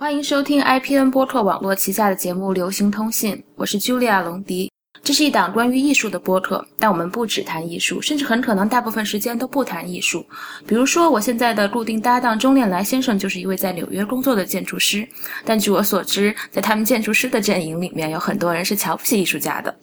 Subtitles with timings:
[0.00, 4.72] 欢迎收听 IPN 播客网络旗下的节目《流行通信》，我是 Julia 龙迪。
[5.02, 10.24] 这是一档关于艺术的播客，但我们不只谈艺术，甚至很可能大部分时间都不谈艺术。
[10.66, 15.06] 比如说，我现在的固定搭档钟念来先生就是一位在纽约工作的建筑师，
[15.44, 19.74] 但据我所知，在他们建筑师的阵营里面，有很多人是瞧不起艺术家的。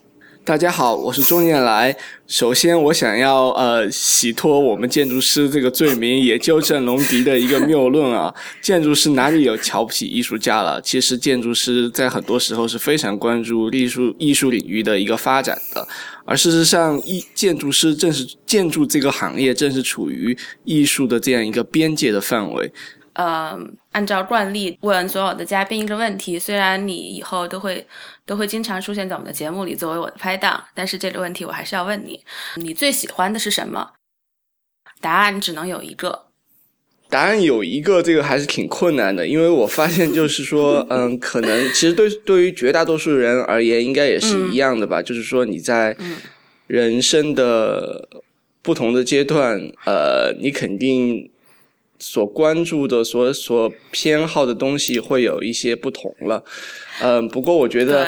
[0.47, 1.93] 大家好，我是钟念来。
[2.25, 8.33] 首先，我想要呃洗脱我们建筑师这个罪名，也纠正龙迪的一个谬论啊。
[8.63, 10.81] 建筑师哪里有瞧不起艺术家了？
[10.81, 15.85] 其实，建筑师在很多时候是非常关注艺术艺术领域的一个发展的。
[16.23, 22.71] 而事实上，艺建筑师正是建筑这个行业正是处于艺术的这样一个边界的范围。
[23.17, 23.59] 呃，
[23.93, 27.83] 按照惯例问所有的嘉宾一个问题，虽然你以后都会
[28.27, 32.23] 都会经常出现在我们的节目里作为我的拍档，但是这个问题我还是要问你：
[32.57, 33.93] 你最喜欢的是什么？
[35.01, 36.25] 答案只能有一个。
[37.09, 45.01] 答案有一个，这个还是挺困难的，因为我发现就是说， 嗯，可能其实对对于绝大多数人而言，应该也是一样的吧。
[45.01, 45.97] 就是说你在
[46.67, 48.07] 人生的
[48.61, 51.31] 不同的阶段，呃，你肯定。
[51.99, 56.43] 所关注的、所所偏好的东西会有一些不同了，
[57.01, 58.07] 嗯，不过我觉得，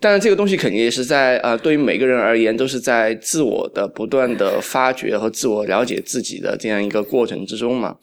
[0.00, 7.96] 但是这个东西肯定也是在啊，对于每个人而言，都是在自我的不断的发掘和自我了解自己的这样一个过程之中嘛。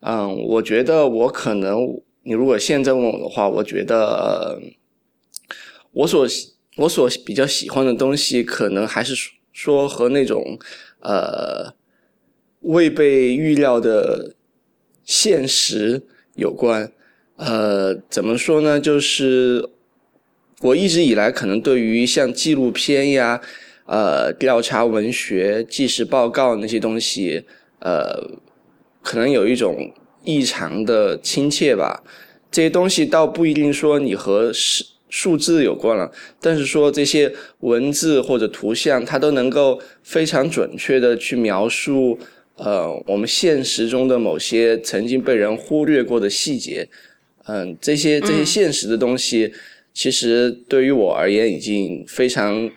[0.00, 1.80] 嗯，我觉得我可能，
[2.22, 4.60] 你如果现在问我的话，我觉得
[5.92, 6.26] 我所
[6.76, 9.14] 我所比较喜欢的东西，可能还是
[9.52, 10.58] 说和那种
[11.00, 11.74] 呃。
[12.64, 14.34] 未被预料的
[15.04, 16.02] 现实
[16.34, 16.90] 有关，
[17.36, 18.80] 呃，怎么说呢？
[18.80, 19.68] 就是
[20.60, 23.38] 我一直以来可能对于像纪录片呀、
[23.86, 27.44] 呃，调查文学、纪实报告那些东西，
[27.80, 28.18] 呃，
[29.02, 29.92] 可能有一种
[30.24, 32.02] 异常的亲切吧。
[32.50, 42.18] 这些东西倒不一定说你和数数字有关了，但是说这些文字或者图像，它都能够非常准确的去描述。
[42.56, 46.88] 呃，我们现实中的某些曾经被人忽略过的细节，
[47.46, 49.52] 嗯，这些这些现实的东西，
[49.92, 52.70] 其实对于我而言已经非常，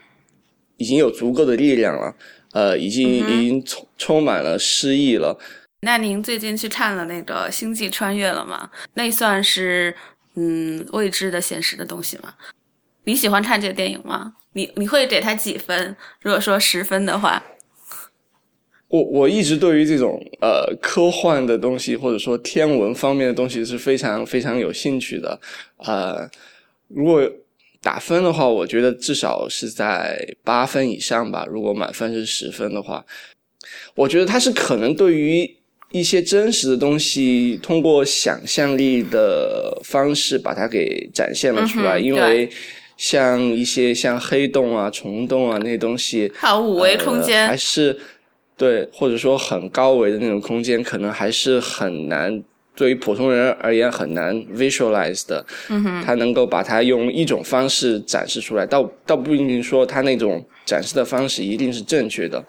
[0.78, 2.16] 已经有足够的力量了，
[2.54, 5.38] 呃，已经已经充充满了诗意了。
[5.82, 8.72] 那您最近去看了那个《星际穿越》了吗？
[8.96, 9.96] 那算是
[10.34, 12.34] 嗯未知的现实的东西吗？
[13.04, 14.34] 你喜欢看这个电影吗？
[14.54, 15.96] 你你会给他几分？
[16.22, 17.44] 如果说十分的话？
[18.90, 25.38] 我我一直对于这种呃科幻的东西或者说天文方面的东西是非常非常有兴趣的，
[25.78, 26.30] 呃，
[26.88, 27.22] 如果
[27.81, 31.46] 打分的话，我觉得至少是在八分以上吧。
[31.50, 33.06] 如果满分是十分的话，
[33.94, 35.58] 我觉得它是可能对于
[35.92, 42.00] 一些真实的东西，通过想象力的方式把它给展现了出来。
[42.00, 42.50] 因为
[42.96, 47.98] 像一些像黑洞啊、虫洞啊那些东西，还有五维空间，还是。
[48.57, 52.44] 对，或者说很高维的那种空间，可能还是很难
[52.75, 55.45] 对于普通人而言很难 visualize 的。
[55.69, 62.44] 嗯哼，他能够把它用一种方式展示出来，倒倒不一定说他那种展示的方式一定是正确的，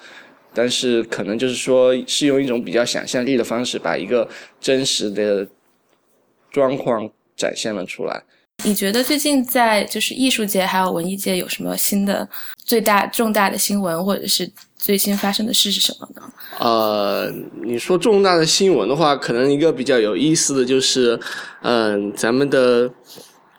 [0.54, 4.26] 但是可能就是说是用一种比较想象力的方式，把一个
[4.58, 5.46] 真实的
[6.50, 8.22] 状况展现了出来。
[8.64, 16.22] 你觉得最近在就是艺术界还有文艺界有什么新的最大重大的新闻，或者是最新发生的事是什么呢？
[16.58, 21.18] 呃，你说重大的新闻的话，可能一个比较有意思的就是，
[21.62, 22.88] 嗯，咱们的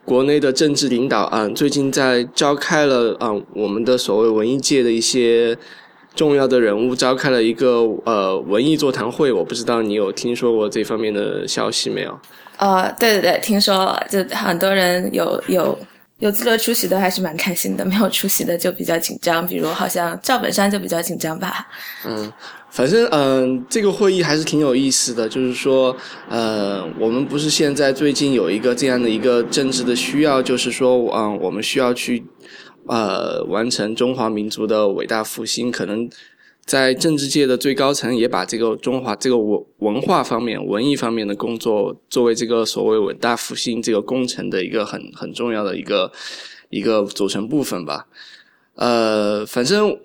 [0.04, 5.56] 国内的政治领导啊，最近在召开了啊，我们的所谓文艺界的一些
[6.14, 12.18] 重要的人物召开了一个呃文艺座谈会，我不知道你有听说过这方面的消息没有？
[12.56, 15.78] 呃，对对对，听说了，就很多人有有
[16.20, 21.66] 有资格出席的还是蛮开心的，没有出席的就比较紧张，比如好像赵本山就比较紧张吧。
[22.06, 22.32] 嗯，
[22.70, 25.96] 反正嗯，这个会议还是挺有意思的，就是说，
[26.28, 32.22] 呃，我们不是现在最近有一个这样的一个政治的需要，就是说，嗯，我们需要去
[32.86, 36.08] 呃完成中华民族的伟大复兴，可能。
[36.70, 46.12] 在政治界的最高层也把这个中华这个文文化方面、文艺方面的工作作为这个所谓伟大复兴这个工程的一个很很重要的一个
[46.68, 48.06] 一个组成部分吧。
[48.76, 49.98] 呃，反正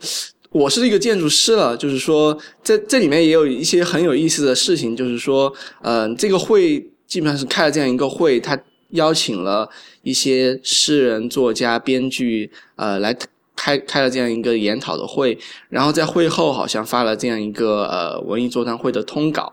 [0.50, 5.54] 我是一个建筑师了，就是说在这里面也有一些很有意思的事情，就是说，
[5.84, 8.60] 嗯，这个会基本上是开了这样一个会，他
[8.90, 9.70] 邀请了
[10.02, 13.16] 一些诗人、作家、编剧，呃，来。
[13.56, 15.38] 开开了这样一个研讨的会，
[15.70, 19.52] 然后在会后好像发了这样一个呃文艺座谈会的通稿，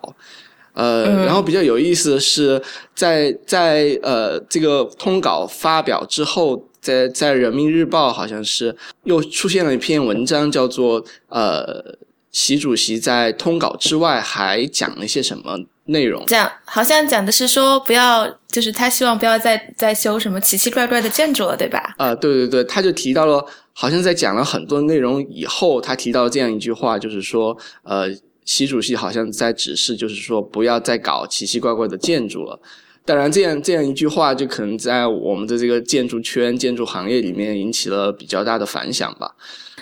[0.75, 2.61] 呃，然后比较有意思的是，
[2.95, 11.97] 在在呃这个通稿发表之后，在在人民日报好像是又出现了一篇文章，叫做呃
[12.31, 16.25] 习主席在通稿之外还讲了一些什么内容？
[16.27, 21.95] 讲好像讲的是说不要，就是他希望不要再再修什么奇奇怪怪的建筑了，对吧？
[21.99, 28.09] 啊，对对对，他就提到了，好像在讲了很多内容以后，他提到这样一句话，就是说呃。
[28.45, 32.61] 习主席好像在指示，就是说不要再搞奇奇怪怪的建筑了。
[33.05, 39.31] 当然，这样这样一句话，就可能在我们的这个建筑圈、建筑行业里面引起了比较大的反响吧。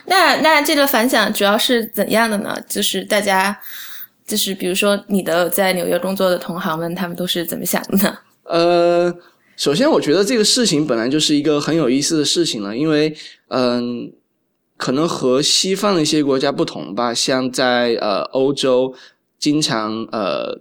[0.04, 2.54] 那那这个反响主要是怎样的呢？
[2.69, 3.58] 就是大家，
[4.26, 8.19] 就是比如说你的在纽约工作的同行们，他们都是怎么想的呢？
[8.42, 9.14] 呃，
[9.56, 13.16] 首先我觉得这个事情本来就是一个很有意思的事情了，因为
[13.50, 14.12] 嗯。
[14.82, 18.94] 可能和西方的一些国家不同吧，像在呃欧洲，
[19.38, 20.58] 经常呃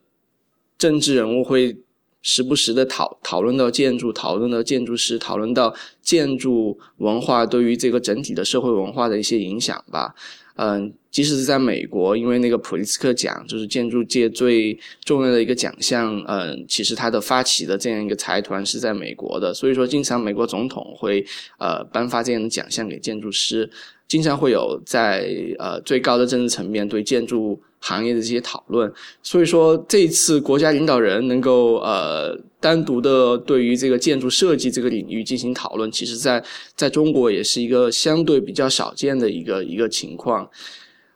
[0.78, 1.78] 政治人物会
[2.22, 10.14] 时不时的讨讨论到建筑，讨论到建筑师，讨论到建筑文化对于这个整体的社会文化的一些影响吧。
[10.58, 21.26] 嗯，即使是在美国，因为那个普利兹克奖就是建筑界最重要的一个奖项，嗯，其实它的发起的这样一个财团是在美国的，所以说经常美国总统会
[21.58, 23.70] 呃颁发这样的奖项给建筑师。
[24.08, 25.30] 经常会有在
[25.60, 28.92] 呃最高的政治层面对建筑行业的这些讨论，
[29.22, 36.44] 所以说这次国家领导人能够呃单独的对于这个建筑设计这个领域进行讨论，其实在
[36.76, 40.50] 在中国也是一个相对比较少见的一个一个情况。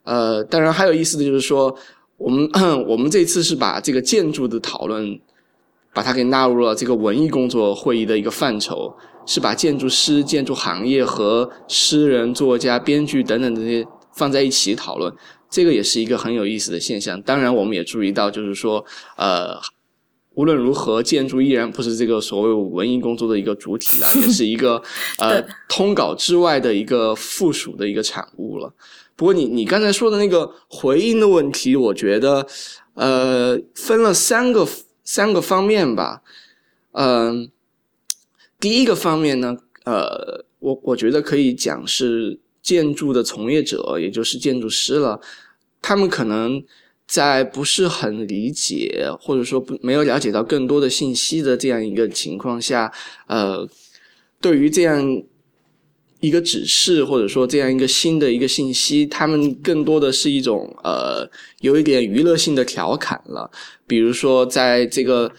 [0.04, 1.76] 呃，当然还有意思的就是说，
[2.18, 2.50] 我们
[2.88, 5.20] 我们这次是把这个建筑的讨论，
[5.94, 8.96] 把它给纳入了这个文艺工作会议的一个范畴。
[9.26, 15.10] 是把建筑师、建筑行业和诗人、作家、编剧等等这些放在一起讨论，
[15.50, 17.22] 这个也是一个很有意思的现象。
[17.22, 18.84] 当然，我们也注意到，就是说，
[19.16, 19.58] 呃，
[20.36, 24.84] 无论如何，建筑依然不是这个所谓文艺工作的一个主体了，也是一个
[25.20, 28.74] 呃通稿之外的一个附属的一个产物了。
[29.16, 32.48] 不过，你你刚才说的那个回应的问题，我觉得
[32.94, 34.68] 呃分了三个
[35.04, 36.22] 三个方面吧，
[36.92, 37.50] 嗯。
[38.60, 45.20] 第一个方面呢，呃，我我觉得可以讲是建筑的从业者，也就是建筑师了。
[45.82, 46.64] 他们可能
[47.06, 52.90] 在不是很理解，或者说不没有了解到更多的信息的这样一个情况下，
[53.28, 53.68] 呃，
[54.40, 55.22] 对于这样
[56.24, 61.30] 一个指示或者说这样一个新的一个信息，他们更多的是一种呃，
[61.60, 63.52] 有一点娱乐性的调侃了。
[63.86, 65.32] 比如说在这个。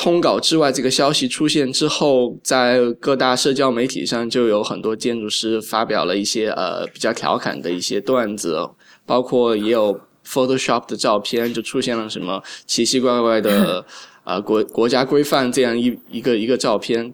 [0.00, 8.56] 通稿之外，这个消息出现之后，在各大社交媒体上就有很多建筑师发表了一些呃比较调侃的一些段子，
[9.04, 13.84] 包括也有 Photoshop 的照片，就出现了什么奇奇怪怪的
[14.22, 17.12] 呃国国家规范这样一一个一个照片，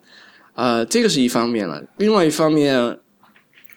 [0.53, 1.83] 呃，这个是一方面了。
[1.97, 2.99] 另外一方面，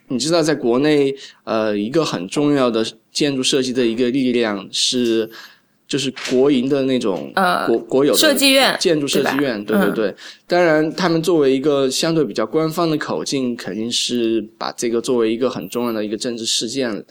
[0.07, 5.29] 你知道，在国内呃一个很重要的建筑设计的一个力量是。
[5.87, 7.31] 就是国营的那种
[7.65, 10.13] 国国有的设计院、建筑设计院，对对对。
[10.45, 17.05] 当然，他们作为一个相对比较官方的口径，肯定是把这个作为一个很重要的一个政治事件，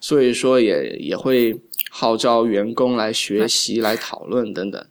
[0.00, 1.54] 所以说也也会
[1.90, 4.82] 号召员工来学习、来讨论等等。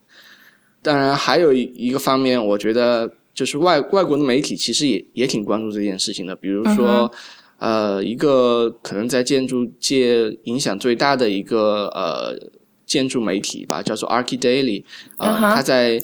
[0.80, 6.36] 当然，还有一个方面，我觉得就是外外国的媒体其实也也挺关注这件事情的。
[6.36, 7.10] 比如说，
[7.62, 12.50] 呃，一个可能在建筑界影响最大的一个呃。
[12.84, 14.84] 建筑媒体吧，叫做 Archi Daily，
[15.16, 15.98] 呃，他在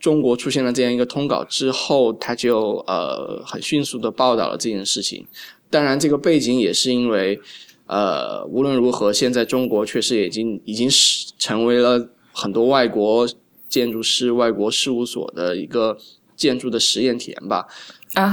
[0.00, 5.24] 中国出现了这样一个通稿之后，他就呃很迅速的报道了这件事情。
[5.70, 7.38] 当然，这个背景也是因为，
[7.86, 13.28] 呃，无论如何，现在中国确实已经已经是成为了很多外国
[13.68, 15.96] 建筑师、外国事务所的一个
[16.38, 17.66] 建筑的实验田吧。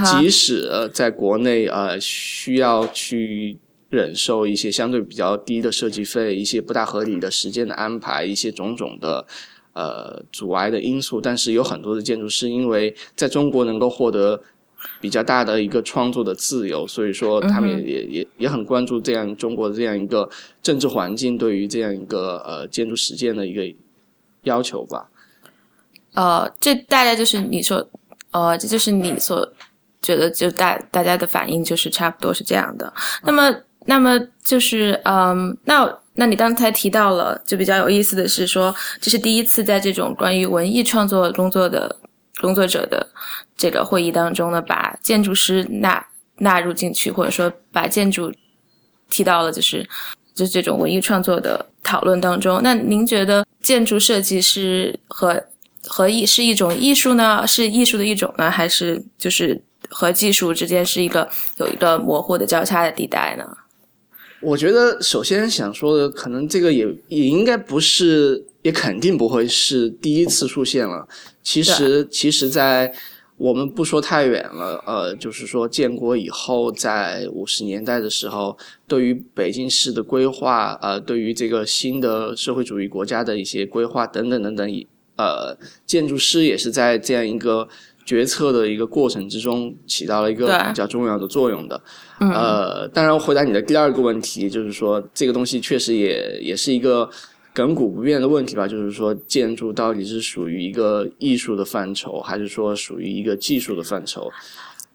[0.06, 3.58] 即使在国内呃需要去。
[3.92, 9.26] 忍受一些相对比较低的设计费，一些不大合理的时间的安排，一些种种的
[9.74, 14.42] 呃阻碍的因素，但是有很多的建筑师因为在中国能够获得
[15.00, 20.28] 比较大的一个创作的自由，所以说他们也也也也很关注这样中国的这样一个
[20.62, 23.74] 政治环境对于这样一个呃建筑实践的一个
[24.44, 25.10] 要求吧。
[26.16, 27.88] 呃，这大概就是你说，
[28.32, 29.48] 呃，这就是你所
[30.02, 32.92] 觉得就大大家的反应就是差不多是这样的。
[33.24, 33.56] 那么。
[33.88, 41.96] 那么就是，嗯，那那你刚才提到了，就比较有意思的是说，这是第一次在这种关于文艺创作工作的
[42.42, 43.08] 工作者的
[43.56, 46.04] 这个会议当中呢，把建筑师纳
[46.38, 48.34] 纳入进去，或者说把建筑
[49.08, 49.88] 提到了，就是
[50.34, 52.60] 就这种文艺创作的讨论当中。
[52.64, 55.40] 那您觉得建筑设计师和
[55.88, 57.46] 和艺是一种艺术呢？
[57.48, 58.50] 是艺术的一种呢？
[58.50, 61.28] 还是就是和技术之间是一个
[61.58, 63.46] 有一个模糊的交叉的地带呢？
[64.42, 71.08] 我觉得首先想说的，可能这个也也应该不是，也肯定不会是第一次出现了。
[71.42, 72.94] 其实，其实，在
[73.38, 78.56] 我们不说太远了，呃，就是说建国以后，在五十年代的时候，
[78.88, 84.86] 对于北京市的规划，呃，对于这个新的社会主义国家的一些规划等等等等，
[85.18, 87.68] 呃，建筑师也是在这样一个。
[88.08, 91.82] 决策的一个过程之中，起到了一个比较重要的作用的。
[92.20, 97.10] 呃，当然，回答你的第二个问题，就是说这个东西确实也也是一个
[97.56, 98.68] 亘古不变的问题吧？
[98.68, 104.32] 就是说，建筑到底是属于一个艺术的范畴，还是说属于一个技术的范畴？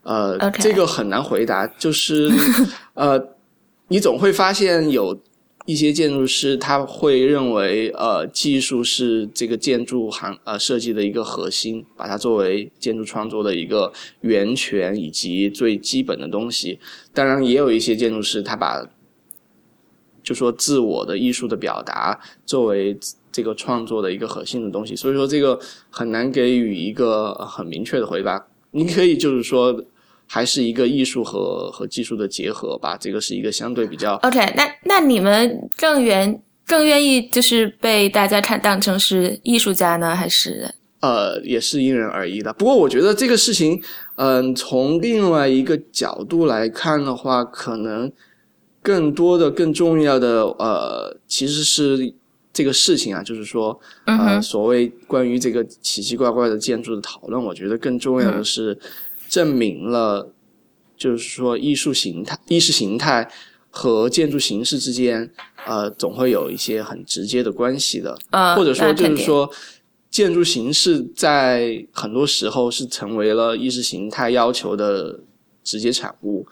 [0.04, 1.66] 呃，这个很难回答。
[1.66, 2.30] 就是
[2.94, 3.20] 呃，
[3.88, 5.20] 你总会发现有。
[5.70, 16.80] 一些建筑师他会认为，呃，技术是这个建筑行呃设计的一个核心，把它作为建筑创作的一个源泉以及最基本的东西。
[17.14, 18.84] 当然，也有一些建筑师他把
[20.24, 22.98] 就说自我的艺术的表达作为
[23.30, 24.96] 这个创作的一个核心的东西。
[24.96, 25.56] 所以说，这个
[25.88, 28.44] 很难给予一个很明确的回答。
[28.72, 29.84] 你可以就是说。
[30.32, 34.14] 还是一个艺术和和技术的结合吧，这个是一个相对比较。
[34.22, 40.72] OK，那那你们更愿更愿意就是被大家看当成是艺术家呢，还是？
[41.00, 42.52] 呃，也是因人而异的。
[42.52, 43.82] 不过我觉得这个事情，
[44.14, 48.12] 嗯，从另外一个角度来看的话，可能
[48.80, 52.14] 更多的、更重要的，呃，其实是
[52.52, 58.78] 这个事情啊，就是说，呃，所谓关于这个奇奇怪怪的建筑的讨论，我觉得更重要的是。
[59.30, 60.34] 证明了，
[60.96, 63.30] 就是说，艺术形态、意识形态
[63.70, 65.30] 和建筑形式之间，
[65.64, 68.18] 呃，总会有一些很直接的关系的。
[68.30, 69.49] 呃，或者说，就是说，
[70.10, 75.20] 建筑形式在很多时候是成为了意识形态要求的
[75.62, 76.44] 直接产物。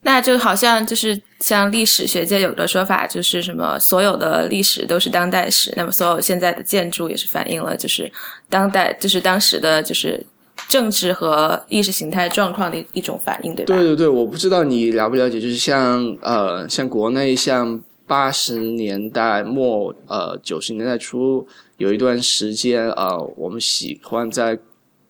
[0.00, 8.10] 那就好像就是像历史学界有个说法，就是什么所有的历史都是当代史，那么所有现在的建筑也是反映了就是
[8.48, 10.24] 当代，就是当时的就是。
[10.68, 13.74] 政治和意识形态状况的一种反应，对吧？
[13.74, 24.58] 对对对，我不知道你了不了解，就是像呃，像国内像八十年代末呃九十年代初有一段时间呃，我们喜欢在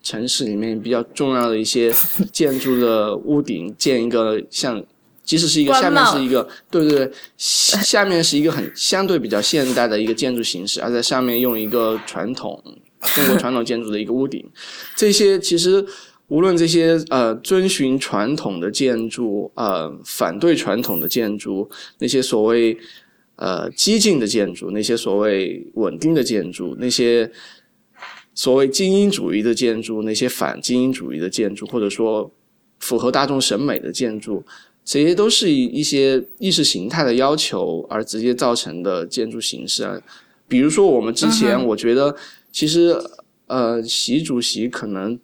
[0.03, 1.93] 城市里面比较重要的一些
[2.31, 4.83] 建筑的屋顶建一个像，
[5.25, 12.63] 即使是一个下面是一个，对对对，下面是一个很相对比较现代的一个建筑形式，而在上面用一个传统。
[13.15, 14.45] 中国传统建筑的一个屋顶，
[14.97, 15.85] 这些其实
[16.29, 21.69] 无论这些呃遵循传统的建筑，呃反对传统的建筑，
[21.99, 22.77] 那些所谓
[23.37, 27.31] 呃激进的建筑，那些所谓稳定的建筑，那些
[28.35, 32.33] 所谓精英主义的建筑，那些反精英主义的建筑，或者说
[32.81, 34.43] 符合大众审美的建筑，
[34.83, 40.01] 这些都是一些意识形态的要求而直接造成的建筑形式啊。
[40.49, 42.17] 比如说我们之前，我觉得。
[42.55, 42.97] 其实，
[43.49, 45.19] 呃，习主席可能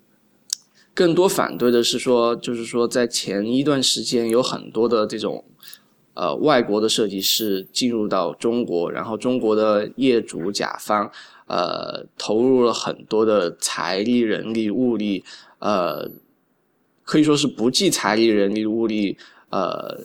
[0.92, 5.44] 更多反对的是说，就是说，在前一段时间有很多的这种
[6.14, 11.08] 呃外国的设计师进入到中国，然后中国的业主甲方
[11.46, 15.22] 呃投入了很多的财力、人力、物力，
[15.60, 16.10] 呃，
[17.04, 19.16] 可以说是不计财力、人力、物力，
[19.50, 20.00] 呃，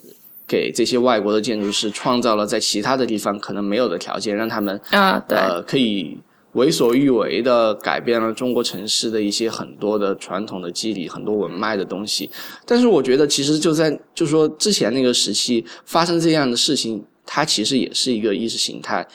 [0.46, 6.20] 给这些外国的建筑师创造了在其他的地方可能没有的条件，让他们啊，对，呃，可以。
[6.56, 12.30] 为所欲为的改变了中国城市的一些很多的传统的肌理，很多文脉的东西。
[12.66, 19.08] 但是我觉得，其实就在就说之前那个时期发生这样的事情，它其实也是一个意识形态。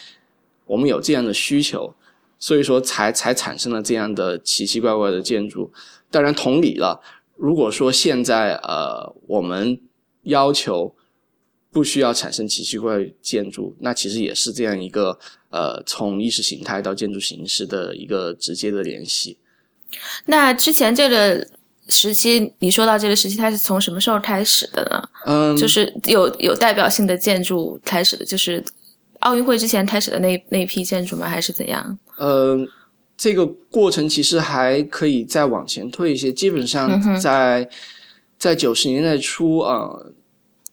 [0.67, 1.93] 我们有这样的需求，
[2.39, 5.73] 所以说才才产生了这样的奇奇怪怪的建筑。
[6.11, 7.01] 当然，同理了，
[7.37, 9.81] 如果说现在呃我们
[10.23, 10.95] 要求。
[11.73, 15.17] 不需要产生奇奇怪建筑，那其实也是这样一个
[15.51, 19.39] 呃，从意识形态到建筑形式的一个直接的联系。
[20.27, 21.47] 那之前这个
[21.89, 25.09] 时期，你说到这个时期，它是从什么时候开始的呢？
[25.27, 28.63] 嗯，就是有有代表性的建筑开始的，就是
[29.21, 31.29] 奥运会之前开始的那那批建筑吗？
[31.29, 31.99] 还是怎样？
[32.19, 32.67] 嗯，
[33.17, 37.69] 这个过程其实还可以再往前推一些，基本上在
[38.37, 39.89] 在九十年代初啊。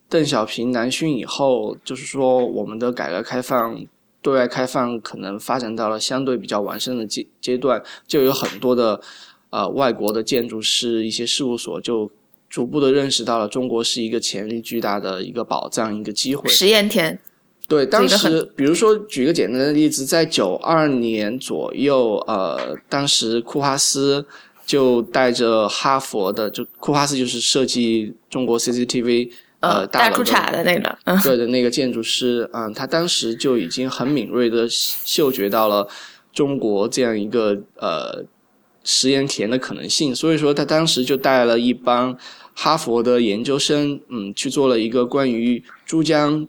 [0.10, 3.78] 邓小平南巡以后，就是说我们的改革开放、
[4.22, 9.00] 对外开放可能发展到了相对比较完善的阶阶段，就有很多的
[9.50, 12.10] 呃外国的建筑师、一些事务所就
[12.50, 16.50] 逐步的认识到了中国是一个潜力巨大的一个宝藏、一个机会。
[16.50, 17.20] 实验田，
[17.68, 24.26] 对，当时比如说举个简单的例子，在九二年左右，呃，当时库哈斯
[24.66, 35.88] 就带着哈佛的，就库哈斯就是设计中国 CCTV 呃大裤衩的那个，对的那个建筑师，嗯，他当时就已经很敏锐的嗅觉到了
[36.34, 38.24] 中国这样一个呃
[38.84, 42.18] 食盐田的可能性，所以说他当时就带了一帮
[42.54, 46.48] 哈佛的研究生，嗯，去做了一个关于珠江。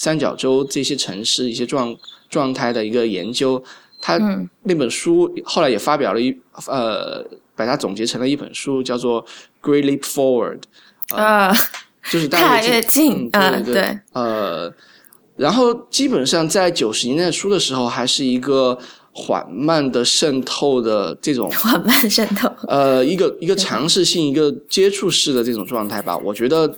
[0.00, 1.92] 三角洲这些城市一些状
[2.30, 3.60] 状态的一个研究，
[4.00, 4.16] 他
[4.62, 6.32] 那本书后来也发表了一
[6.68, 9.24] 呃，把它总结成了一本书，叫做
[9.60, 10.60] 《Great Leap Forward》
[11.16, 11.52] 啊，
[12.10, 14.72] 就是大跃进啊，对，呃，
[15.36, 18.78] 然后基本上在九十年代初的时候，还是一个
[19.12, 26.76] 缓慢的渗透的这种 缓慢渗透，呃，一个一个尝试性一个接触式的这种状态吧，我觉得。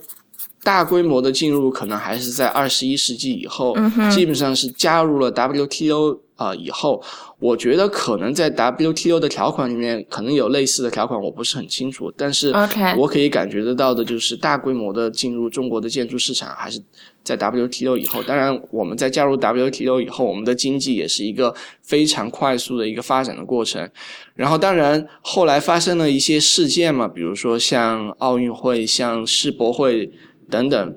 [0.63, 3.75] 大规模的进入可能还是在二十一世纪以后，
[4.11, 7.01] 基本上是加入了 WTO 啊以后，
[7.39, 12.11] 我觉得可能在 WTO 的条款里面可能有类似的条款，我不是很清楚。
[12.17, 12.51] 但是
[12.97, 16.81] 我可以感觉得到的就是大规模的进入中国的建筑市场还是
[17.23, 18.23] 在 WTO 以后。
[18.23, 23.87] 当然，我们在加入 WTO 以后，我们的经济也是一个非常快速的一个发展的过程。
[24.33, 30.11] 然后，当然后来发生了一些事件嘛，比如说像奥运会、像世博会。
[30.49, 30.95] 等等，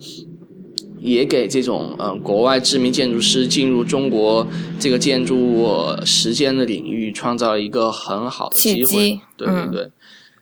[1.05, 4.47] 也给这种嗯国外知名建筑师进入中国
[4.81, 5.69] 这个建筑
[6.07, 9.21] 时间的领域创造了一个很好的机会。
[9.37, 9.91] 对对对，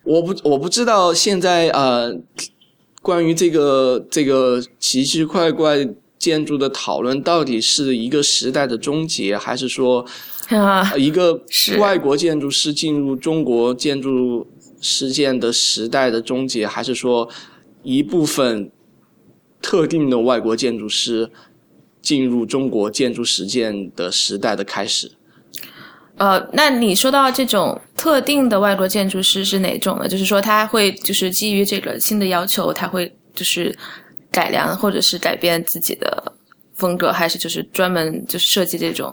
[0.05, 2.15] 我不我不知道现在呃
[3.01, 5.85] 关于这个这个奇奇怪怪
[6.17, 10.05] 建筑的讨论到底是一个时代的终结，还是说
[10.97, 11.41] 一个
[11.77, 14.47] 外国建筑师进入中国建筑
[14.79, 17.27] 实践的时代的终结，还是说
[17.83, 18.71] 一部分？
[19.63, 21.31] 特定的外国建筑师
[22.01, 25.11] 进入中国建筑实践的时代的开始。
[26.17, 30.07] 呃，那你说到这种特定的外国建筑师是哪种呢？
[30.07, 33.75] 就是说他会就是基于这个新的要求，他会就是
[34.29, 36.31] 改良或者是改变自己的
[36.75, 39.11] 风格，还是就是专门就是设计这种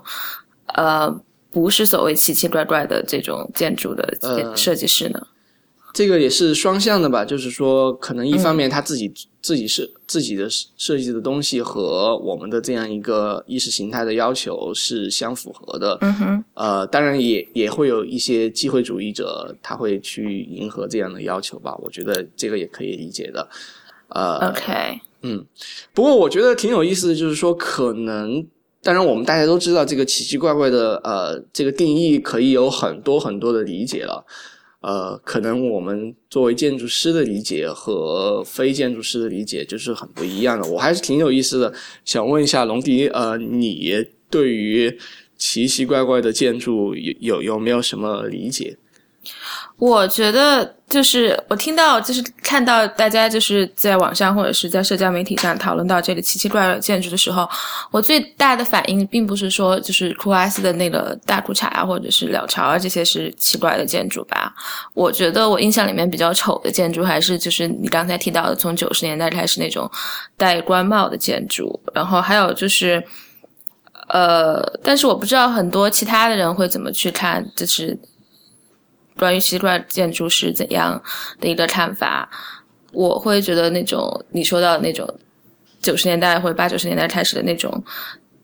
[0.75, 1.09] 呃
[1.49, 5.19] 不是所谓奇奇怪怪的这种建筑的设计师呢？
[5.93, 15.97] 这个也是双向的吧，就是说，可能一方面他自己自己设自己的设计的东西和我们的这样一个意识形态的要求是相符合的。
[16.01, 16.43] 嗯哼。
[16.53, 21.75] 呃，当然也也会有一些机会主义者，他会去迎合这样的要求吧。
[21.81, 23.47] 我觉得这个也可以理解的。
[24.09, 24.99] 呃，OK。
[25.23, 25.45] 嗯，
[25.93, 28.45] 不过我觉得挺有意思的，就是说，可能
[28.81, 34.25] 当然我们大家都知道，这个奇奇怪怪的呃这个定义可以有很多很多的理解了。
[34.81, 40.67] 呃，可能我们作为建筑师的理解和非建筑师的理解就是很不一样的。
[40.69, 44.97] 我还是挺有意思的，想问一下龙迪，呃，你对于
[45.37, 48.77] 奇奇怪怪的建筑有有有没有什么理解？
[49.81, 57.49] 我觉得就是我听到，就是看到大家就是在网上或者是在社交媒体上讨论到这个奇奇怪怪的建筑的时候，
[57.89, 64.53] 我最大的反应并不是说就是库阿斯的那个大裤衩啊，或者是鸟巢啊这些是奇怪的建筑吧。
[64.93, 69.89] 我觉得我印象里面比较丑的建筑还是就是你刚才提到的从九十年代开始那种
[70.37, 73.03] 戴官帽的建筑，然后还有就是，
[74.09, 77.97] 呃，但是我不知道很多其他的人会怎么去看，就是。
[79.17, 81.01] 关于奇怪建筑是怎样
[81.39, 82.29] 的一个看法？
[82.91, 85.07] 我会觉得那种你说到的那种
[85.81, 87.83] 九十年代或者八九十年代开始的那种，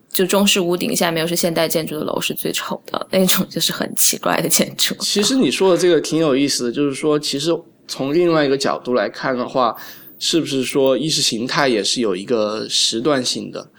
[0.09, 4.95] 就中式屋顶下面又是现代建筑的楼是最丑的那种，就是很奇怪的建筑。
[4.99, 7.51] 其实你说的这个挺有意思的，就是说，其实
[7.87, 9.75] 从另外一个角度来看的话，
[10.17, 13.69] 是不是说意识形态也是有一个时段性的？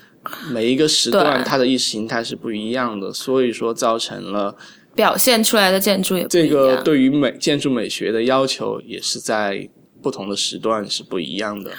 [0.51, 4.55] 每一个时段它的意识形态是不一样的，所以说造成了。
[4.99, 9.69] 表现出来的建筑也不这个对于美建筑美学的要求也是在
[10.03, 11.71] 不同的时段是不一样的，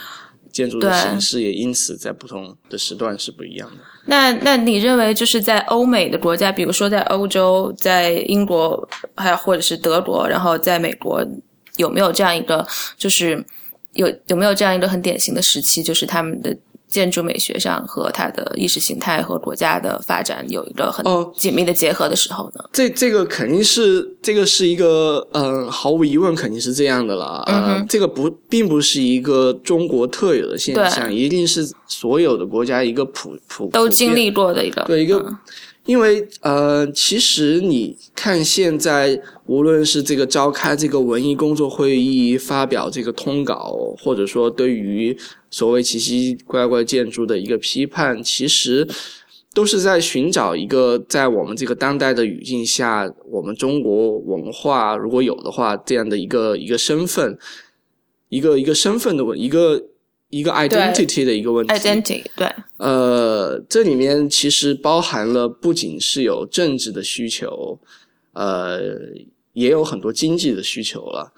[0.54, 3.78] 建筑的形式也因此在不同的时段是不一样的。
[4.06, 11.22] 那那你认为就是在欧美的国家，比如说在欧洲、在英国，还有或者是德国，然后在美国，
[11.76, 13.46] 有没有这样一个就是
[13.96, 16.56] 有有没有这样一个很典型的时期，就是他们的？
[16.90, 22.64] 建筑美学上和它的意识形态和国家的发展有一个很紧密的结合的时候呢？
[22.74, 27.44] 这这个肯定是这个是一个嗯，毫无疑问肯定是这样的了。
[27.48, 35.24] 嗯，这个不并不是一个中国特有的现象，一定是所有的国家一个普普都经历过的一个对一个。
[35.90, 45.18] 因为呃，其实你看现在，无论是这个召开这个文艺工作会议、发表这个通稿，或者说对于
[45.50, 48.88] 所谓奇奇怪怪建筑的一个批判，其实
[49.52, 57.36] 都是在寻找一个在我们这个当代的语境下，我们中国文化如果有的话，这样的一个一个身份，
[58.28, 59.84] 一个一个身份的问，一个
[60.30, 61.74] 一个 identity 的一个问题。
[61.74, 62.48] identity 对。
[62.78, 67.80] 呃，这里面其实包含了不仅是有政治的需求，
[68.34, 68.80] 呃，
[69.54, 71.34] 也有很多经济的需求了。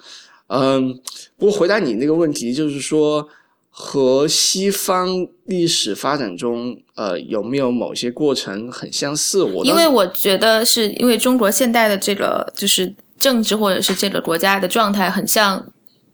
[0.47, 0.99] 嗯，
[1.37, 3.27] 不过回答你那个问题，就是说。
[3.73, 9.41] 和西方历史发展中，呃，有没有某些过程很相似？
[9.41, 15.65] 我因为我觉得是因为中国现代的这个就是政治或者是这个国家的状态很像，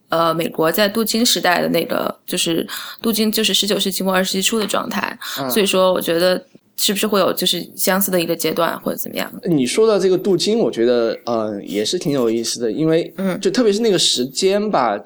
[0.10, 2.67] 呃，美国在镀金时代的那个就是
[3.02, 5.17] 镀金就是十九世纪末二十世纪初的状态，
[5.50, 6.43] 所以说我觉得
[6.78, 9.32] 是不是会有就是相似的一个阶段或者怎么样？
[9.46, 15.00] 你说到这个镀金，我觉得呃也是挺有意思的，因为嗯，就特别是那个时间吧。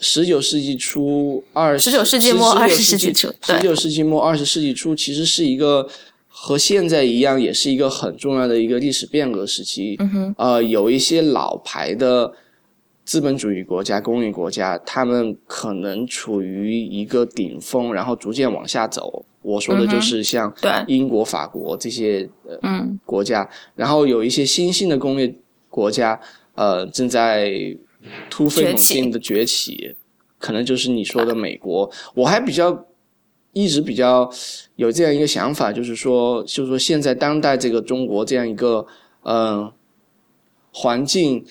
[0.00, 5.88] 十九世纪初，二十九世纪末，二十世纪初，十九世纪末，二十世纪初，其实是一个
[6.28, 9.96] 和现在一样，也是一个很重要的一个历史变革时期。
[10.00, 12.30] 嗯哼，呃，有一些老牌的
[13.04, 19.24] 资本主义国家、工业国家，他们可能处于一个顶峰，然后逐渐往下走。
[19.42, 20.52] 我说的就是像
[20.86, 22.28] 英国、法国这些
[22.62, 25.34] 呃国家，然后有一些新兴的工业
[25.68, 26.20] 国家，
[26.54, 27.76] 呃，正在。
[28.28, 29.96] 突飞猛进的崛起，
[30.38, 31.90] 可能就是你说的美国。
[32.14, 32.86] 我还比较
[33.54, 34.30] 一直比较
[34.76, 38.86] 有这样一个想法，就是说，就是说，现在当代这个中国这样一个
[39.22, 39.72] 嗯
[40.70, 41.42] 环境，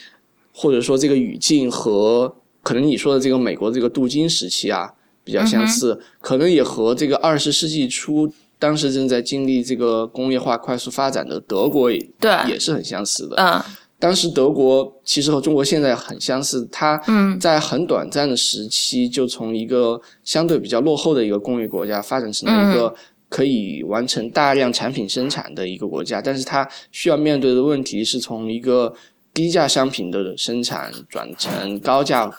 [0.54, 11.90] 或者说这个语境和可能你说的这个美国这个镀金时期啊比较相似，可能也和这个二十世纪初当时正在经历这个工业化快速发展的德国
[12.20, 13.36] 对也是很相似的。
[13.38, 13.62] 嗯。
[14.00, 17.02] 当时德国其实和中国现在很相似，它
[17.40, 22.94] 在很短暂的时期就从一个相对比较落后的一个工业国家发展成了一个
[23.30, 28.94] 可以完成大量产品生产的一个国家，但是它需要面对的问题是从一个
[29.34, 32.32] 低价商品的生产转成高价，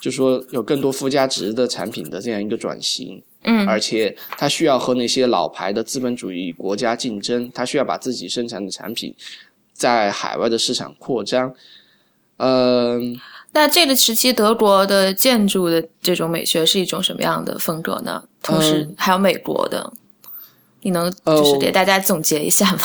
[0.00, 3.22] 就说有更多附加值的产品的这样一个转型。
[3.44, 9.14] 嗯，而且它需要和那些老牌的资本主义国家竞争，它需要把自己生产的产品。
[9.72, 11.54] 在海外的市场扩张，
[12.38, 13.20] 嗯，
[13.52, 18.24] 那这个时期德国的建筑的这种美学是一种什么样的风格呢？
[18.42, 19.92] 同时还有美国的，
[20.80, 22.78] 你能就是给大家总结一下吗？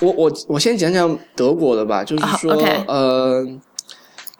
[0.00, 2.52] 我我我先讲讲德国的吧，就是说，
[2.86, 3.46] 呃，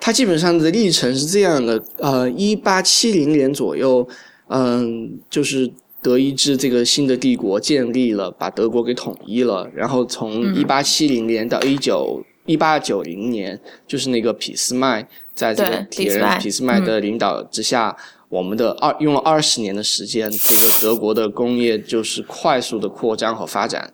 [0.00, 4.09] 它基本上的历程是这样的，呃，一八七零年左右，
[4.48, 5.72] 嗯，就是。
[6.04, 9.66] 德意志这个新的帝国建立了，把德国给统一了。
[9.74, 17.96] 然后从一八七零年到一九一八九零年，就是那个俾斯麦在这个铁人俾斯麦的领导之下，
[18.28, 23.90] 我们的二用了二十年的时间，这个德国的工业就是快速的扩张和发展。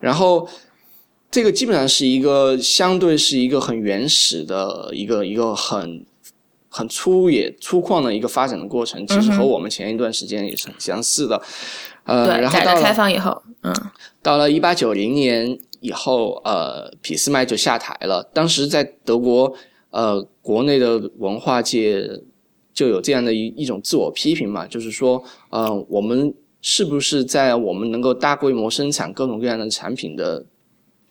[0.00, 0.48] 然后
[1.34, 6.06] 这个基本上是一个相对是一个很原始的一个一个很。
[6.76, 11.40] 很粗野粗犷的一个发展的过程，其实和我们前一段时间也是很相似的。
[12.02, 13.72] 呃，然后改革开放以后，嗯，
[14.20, 18.28] 到了一八九零年以后，呃，俾斯麦就下台了。
[18.32, 19.54] 当时在德国，
[19.90, 22.10] 呃，国内的文化界
[22.72, 30.44] 就有这样的一一种自我批评嘛，就是说，呃，我们是不是在我们能够大规模生产各种各样的产品的？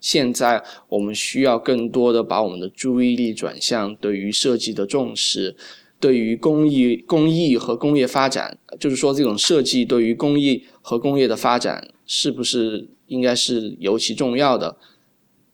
[0.03, 5.55] 现在我们需要更多的把我们的注意力转向对于设计的重视，
[5.97, 14.75] 对于工艺、工艺和工业发展，就是说这种设计对于工艺和工业的发展是不是应该是尤其重要的？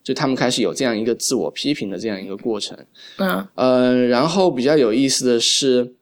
[0.02, 2.76] 就他们开始有这样一个自我批评的这样一个过程。
[3.20, 5.94] 嗯，呃，然后比较有意思的是，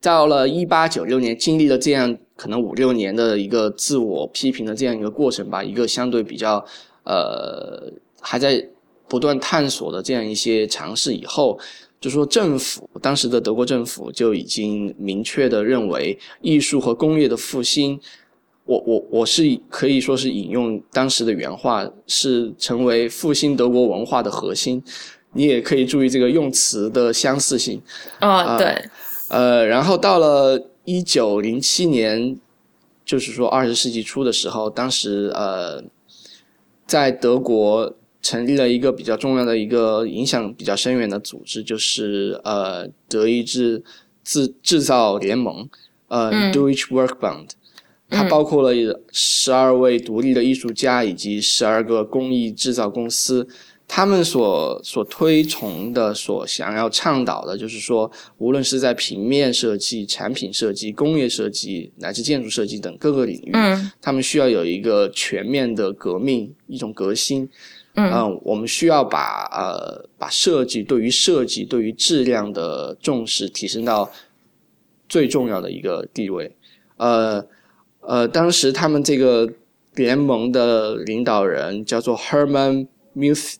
[0.00, 6.64] 到了一八九六年，经历了这样可能五六年的一个自我批评的这样一个过程吧，一个相对比较。
[7.04, 8.66] 呃，还在
[9.06, 11.58] 不断探索的这样一些尝试以后，
[12.00, 18.00] 就说政府当时的德国政府就已经明确的认为，艺术和工业的复兴，
[18.64, 24.82] 我我我是可以说是引用当时的原话，是成为复兴德国文化的核心。
[25.34, 27.80] 你也可以注意这个用词的相似性。
[28.22, 28.82] 哦，对。
[29.28, 32.38] 呃，然后到了一九零七年，
[33.04, 35.84] 就是说二十世纪初的时候，当时呃。
[36.94, 43.82] 在德国成立了一个比较重要的一个影响比较深远的组织，就是呃德意志
[44.22, 45.68] 制制造联盟，
[46.06, 47.48] 呃 Deutsche Workbund，
[48.08, 53.48] 它包括了十二位独立的艺术家以及十二个工艺制造公司，
[53.96, 67.48] 他们所所推崇的、所想要倡导的，就是说，无论是在平面设计、产品设计、工业设计乃至建筑设计等各个领域，嗯他们需要有一个全面的革命，一种革新。
[67.94, 74.10] 嗯嗯，我们需要把呃把设计对于设计对于质量的重视提升到
[75.08, 76.50] 最重要的一个地位。
[76.96, 77.46] 呃
[78.00, 79.48] 呃，当时他们这个
[79.94, 83.54] 联盟的领导人叫做 Herman Mus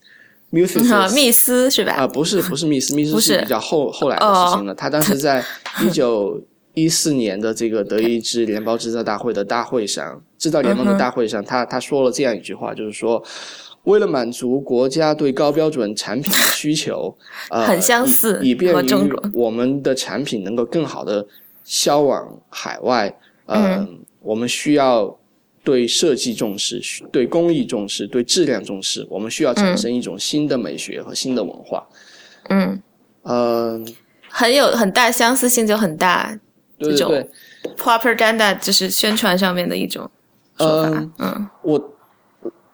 [0.55, 2.09] Musis 啊，密斯是吧啊、吧？
[2.15, 4.75] 不是不是密斯，密斯是是比较后后来的事情了。
[4.75, 5.45] 他当时在
[5.83, 6.41] 一九
[6.75, 13.23] 一四年的这个德意志联邦制造大会的大会上，制造联盟的大会上，他他说了这样一句话，就是说。
[13.85, 17.15] 为了满足国家对高标准产品的需求，
[17.51, 21.27] 呃，很相似以以便于我们的产品能够更好的
[21.65, 23.15] 销往海外，
[23.45, 25.15] 呃，嗯我们需要
[25.65, 29.05] 对设计重视，对工艺重视，对质量重视。
[29.11, 31.85] 我们需要产生一种新的美学和新的文化。
[32.51, 32.81] 嗯，
[33.23, 33.83] 呃，
[34.29, 36.39] 很有很大相似性，就很大。
[36.79, 37.11] 这种
[37.79, 40.11] ，propaganda 就是宣传上面的一种
[40.59, 40.89] 说法。
[40.91, 41.95] 嗯嗯我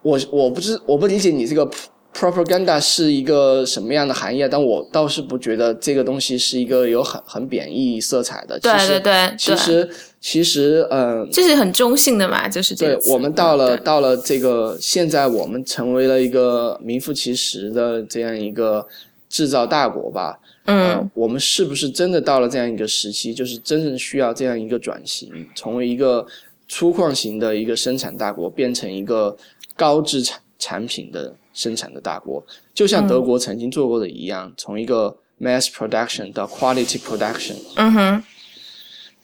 [0.01, 1.69] 我我不知我不理解你这个
[2.13, 8.59] propaganda 是一个什么样的含义啊，但我倒是不觉得这个东西是一个有很很贬义色彩的。
[8.59, 9.89] 对其实对对对，其实
[10.21, 13.11] 其实呃，这是很中性的嘛，就是这对。
[13.11, 18.87] 我们到了到了这个现在，我们成为了一个名副其实的这样一个
[19.27, 20.39] 制造大国吧。
[20.65, 26.23] 嗯呃我们是不是真的到了这样一个时期，就是真正需要这样一个转型，从为一个
[26.69, 29.35] 粗犷型的一个生产大国，变成一个
[29.75, 38.23] 高质产产品的生产的大国，就像德国曾经做过的一样，从一个 mass production 到 quality production，嗯哼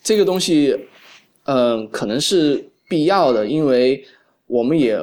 [0.08, 0.74] 这个东西，
[1.44, 4.02] 嗯、可能是必要的，因为
[4.46, 4.98] 我们也，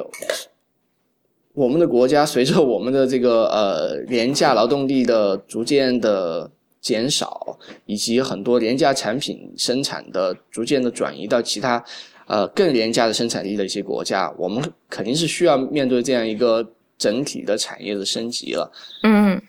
[1.53, 6.49] 我们的国家随着我们的这个呃廉价劳动力的逐渐的
[6.81, 11.85] 减少，以及很多廉价产品生产的逐渐的转移到其他
[12.25, 18.71] 呃更廉价的生产力的一些国家，我们肯定是需要面对这样一个整体的产业的升级了。
[19.03, 19.39] 嗯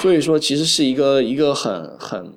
[0.00, 2.32] 所以说，其实是一个一个很很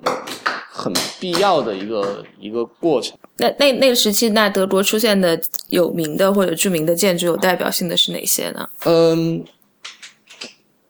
[0.82, 3.16] 很必要的一个一个过程。
[3.36, 8.68] 那那那个时期，那德国出现的有名的或者著名的建筑，有代表性的是哪些呢？
[8.84, 9.42] 嗯，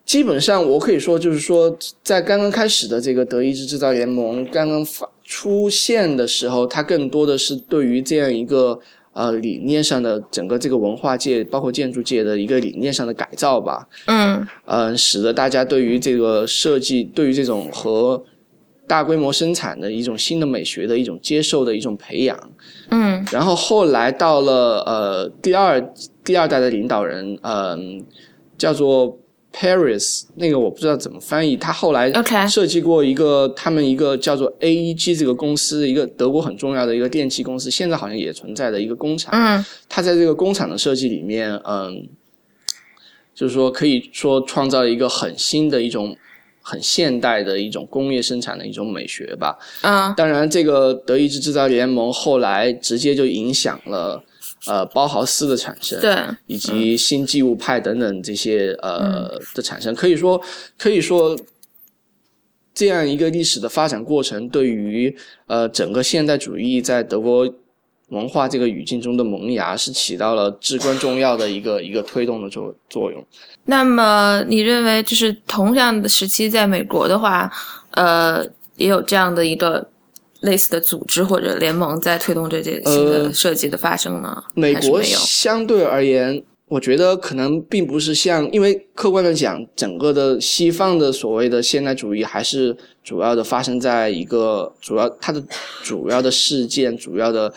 [0.05, 8.79] 基本上我可以说，就是说，在刚刚开始的这个德意志制造联盟刚刚发出现的时候，它更多的是对于这样一个
[9.13, 13.87] 呃理念上的整个这个文化界，包括建筑界的一个理念上的改造吧。
[14.07, 18.23] 嗯嗯，使得大家对于这个设计，对于这种和
[18.87, 22.39] 大规模生产的一种新的美学的一种接受的一种培养。
[22.91, 25.81] 嗯然后后来到了呃第二
[26.25, 28.05] 第二代的领导人，嗯、
[28.59, 29.19] 叫做
[29.53, 31.57] Paris，那个我不知道怎么翻译。
[31.57, 32.13] 他后来
[32.49, 39.33] 设计过一个他们一个叫做 AEG 这个公司，一个德国很重要的一个电器公司，现在好像也存在的一个工厂。
[39.35, 42.09] 嗯他在这个工厂的设计里面，嗯，
[43.35, 46.17] 就是说可以说创造了一个很新的一种
[46.63, 49.59] 很现代的一种工业生产的一种美学吧。
[49.83, 54.25] 啊当然，这个德意志制造联盟后来直接就影响了
[54.67, 60.41] 呃包豪斯的产生，对，以及新纪物派等等这些呃的产生，可以说
[60.79, 61.37] 可以说。
[62.75, 65.15] 这样一个历史的发展过程，对于
[65.47, 67.47] 呃整个现代主义在德国
[68.13, 73.25] 文化这个语境中的萌芽，是起到了至关重要的一个一个推动的作作用。
[73.65, 77.51] 那么你认为，就是同样的时期，在美国的话，
[77.93, 78.45] 呃，
[78.77, 79.89] 也有这样的一个
[80.41, 84.45] 类似的组织或者联盟在推动这些新的呃设计的发生呢？
[84.55, 85.03] 美国？
[85.03, 95.43] 相对而言，我觉得可能并不是像，因为客观的讲，整个的西方的所谓的现代主义还是主要的发生在一个主要它的
[95.83, 97.51] 主要的事件、主要的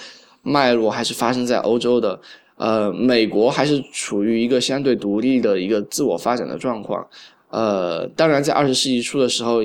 [0.45, 2.17] 脉络还是发生在欧洲的。
[2.57, 7.05] 呃，美国还是处于一个相对独立的一个自我发展的状况。
[7.49, 9.59] 呃，当然，在二十世纪初的时候，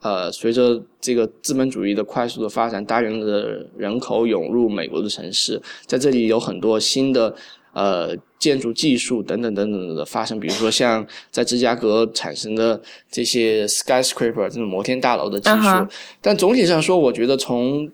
[0.00, 7.34] 呃，随着这个资本主义的快速的发展，大量的人口涌入美国的城市，在这里有很多新的
[7.74, 15.86] 呃建筑技术等等等等的发生，比如说像在芝加哥产生的这些 skyscraper 这种摩天大楼的技术。
[16.22, 17.86] 但总体上说，我觉得从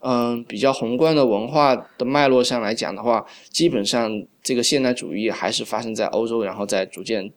[0.00, 4.10] 嗯、比较宏观的文化的脉络上来讲的话，基本上
[4.42, 7.30] 这个现代主义还是发生在欧洲，然后再逐渐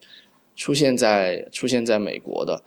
[0.56, 2.62] 出现在出现在美国的。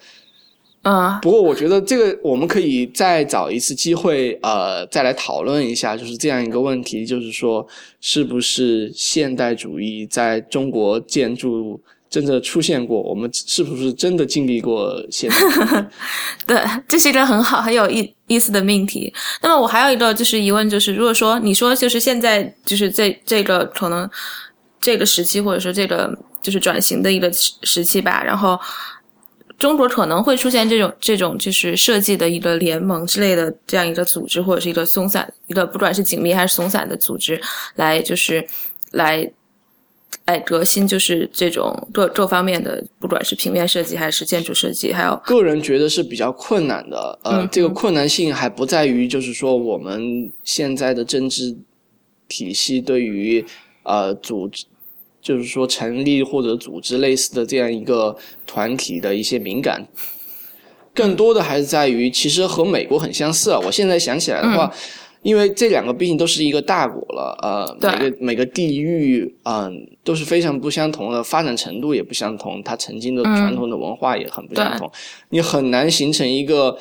[0.84, 7.68] 嗯不过我觉得这个我们可以再找一次机会，呃，再来讨论一下，就是这样一个问题，就是说，
[8.00, 13.02] 是不是现代主义在中国建筑真的出现过？
[13.02, 15.88] 我们是不是真的经历过现在？
[16.48, 19.14] 对，这是一个很好很有意意思的命题。
[19.42, 24.10] 那么我还有一个就是疑问，就是如果说你说就是现在就是这这个可能
[24.80, 28.60] 这个时期或者说这个就是转型的一个时时期吧，然后。
[29.60, 37.42] 中国可能会出现这种这种就是设计的一个联盟之类的这样一个组织，或者是一个松散一个不管是紧密还是松散的组织，
[37.74, 38.48] 来就是
[38.92, 39.28] 来
[40.28, 47.20] 来革新就是这种各各方面的，不管是平面设计还是建筑设计，还有个人觉得是比较困难的。
[47.24, 51.58] 呃，这个困难性还不在于就是说我们现在的政治
[52.28, 53.44] 体系对于
[53.84, 54.66] 呃组织。
[55.20, 59.86] 就是说，成立或者组织类似的这样一个团体的一些敏感，
[60.94, 63.60] 更多的还是在于，其实和美国很相似啊。
[63.66, 64.72] 我现在想起来的话，
[65.22, 74.92] 因为这两个毕竟都是一个大国了，呃，每个每个地域嗯都是非常不相同的，发展程度也不相同，它曾经的传统的文化也很不相同，
[75.30, 76.78] 你很难形成一个。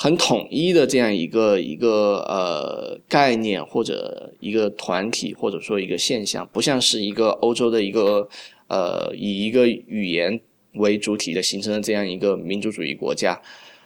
[0.00, 8.28] 很统一的这样一个一个呃概念或者一个团体或者说一个现象，不像是一个欧洲的一个
[8.68, 10.38] 呃以一个语言
[10.74, 13.42] 为主体的形成的这样一个民族主义国家，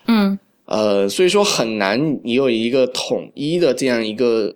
[0.06, 4.54] 嗯，呃，所以说很难你有一个统一的这样一个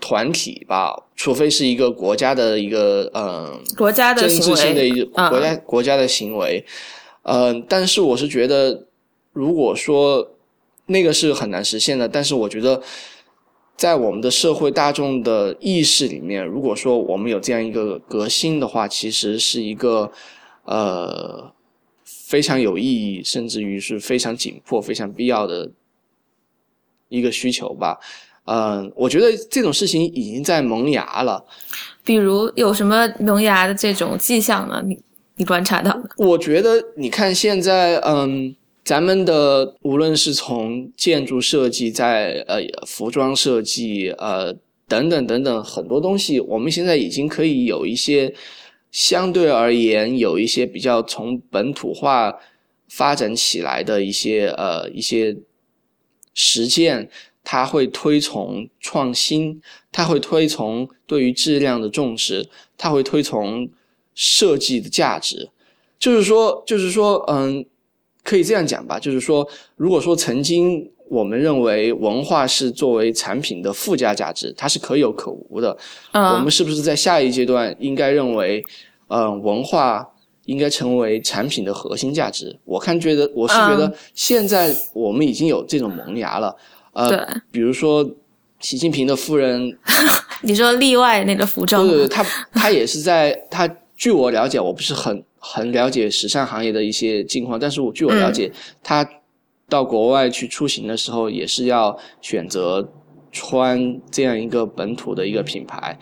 [0.00, 6.64] 团体吧，除非是一个国家的一个嗯国家的政治性的一国家国家的行为，
[7.22, 8.86] 嗯，但是我是觉得
[9.32, 10.28] 如果说。
[10.88, 12.80] 那个是很难实现的，但是我觉得，
[13.76, 20.12] 在我们的社会大众的意识里面，如果说我们有这样一个革新的话，其实是一个
[20.64, 21.52] 呃
[22.26, 25.70] 非常有意义，甚至于是非常紧迫、非常必要的
[27.08, 27.98] 一个需求吧。
[28.44, 31.44] 嗯，我觉得这种事情已经在萌芽了。
[32.04, 34.82] 比如有什么萌芽的这种迹象呢？
[34.86, 34.98] 你
[35.36, 36.10] 你观察到的？
[36.18, 38.54] 我觉得你看现在，嗯。
[38.86, 44.54] 咱们的无论是从建筑设计，在呃服装设计，呃
[44.86, 48.32] 等等等等很多东西，我们现在已经可以有一些
[48.90, 52.38] 相对而言有一些比较从本土化
[52.88, 55.36] 发展起来的一些呃一些
[56.34, 57.08] 实践，
[57.44, 59.60] 它会推崇创新，
[59.92, 63.68] 它会推崇对于质量的重视，它会推崇
[64.14, 65.50] 设计的价值，
[65.98, 67.64] 就是说，就是说，嗯。
[68.28, 75.76] 可以这样讲吧，就是说，如果说曾经我们认为文化是作为产品的附加价值，它是可有可无的，
[76.12, 78.64] 我们是不是在下一阶段应该认为，
[79.08, 80.06] 嗯，文化
[80.44, 82.58] 应该成为产品的核心价值？
[82.64, 86.54] 我看觉得，我是觉得现在我们已经有这种萌芽了，
[86.92, 88.08] 呃，比如说
[88.60, 89.78] 习近平的夫人，
[90.42, 95.22] 你说例外那个服装，对对，他他也是在他，据我了解，我不是很。
[95.48, 98.50] 很了解时尚行业的一些境况，但是我据我了解，
[98.82, 99.08] 他
[99.68, 102.88] 到国外去出行的时候，也是要选择
[103.32, 105.98] 穿这样一个本土的一个品牌，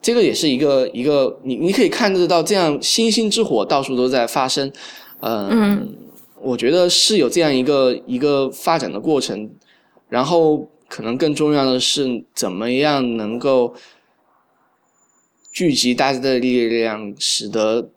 [0.00, 4.72] 这个也是一个一个你你可以看得到，这样星星之火到处都在发生，
[5.20, 5.94] 嗯，
[6.40, 9.50] 我觉得是有这样一个一个发展的过程，
[10.08, 13.74] 然后可能更重要的是怎么样能够
[15.52, 17.90] 聚集大家的力量，使得。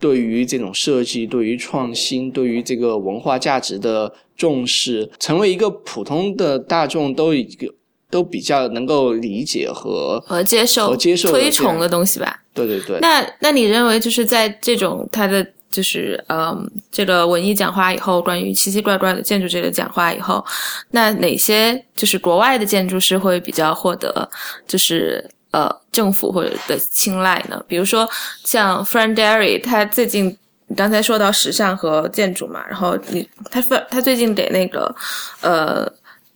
[0.00, 7.72] 对于这种设计，对于创新，对于这个文化价值的重视，成为一个普通的大众都一个
[8.10, 12.42] 都比较能够理解和和接受和接受推崇的东西吧。
[12.52, 12.98] 对对对。
[13.00, 20.44] 那那你认为就是在这种他的就是嗯这个文艺讲话以后，关于奇奇怪怪的建筑这个讲话以后，
[20.90, 24.28] 那哪些就是国外的建筑师会比较获得
[24.66, 25.24] 就是？
[25.52, 27.62] 呃，政府或者的青睐呢？
[27.68, 28.08] 比如说
[28.42, 30.34] 像 Frank d e r r y 他最近
[30.72, 34.94] 你刚才说到时尚和建筑嘛，然后你他他最近给那个
[35.42, 35.86] 呃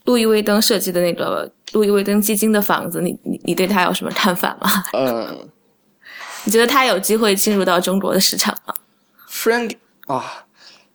[0.04, 4.68] 路易威登设计的那个路易威登基金的房子，你你你对他有什么看法吗？
[4.92, 5.48] 嗯，
[6.44, 8.74] 你觉得他有机会进入到中国的市场吗
[9.30, 9.74] ？Frank
[10.06, 10.44] 啊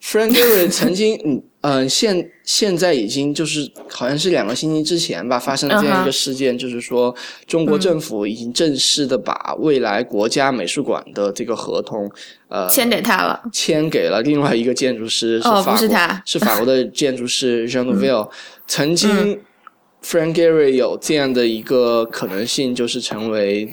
[0.01, 1.43] ，Frank d e r r y 曾经嗯。
[1.63, 12.11] 嗯，现现在已经就是好像是两个星期之前吧，发生了这样一个事件，就是说中国政府已经正式的把未来国家美术馆的这个合同，
[12.47, 18.27] 呃，签给他了，签给了另外一个建筑师，哦，不是他，是法国的建筑师 Jean Nouvel。
[18.65, 19.39] 曾经
[20.03, 23.71] Frank Gehry 有这样的一个可能性，就是成为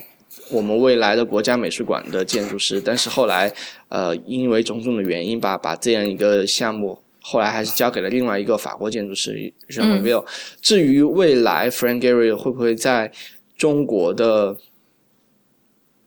[0.51, 3.51] 我们未来的国家美术馆的建筑师，但是后来
[3.89, 7.03] 呃，因为种种的原因吧，把这样一个项目。
[7.21, 10.25] 后来还是交给了另外一个法国建筑师 Nouvel。
[10.63, 13.13] 至于未来 Frank Gehry 会不会在
[13.55, 14.57] 中国的